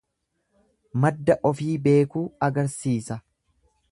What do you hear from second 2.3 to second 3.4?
agarsiisa.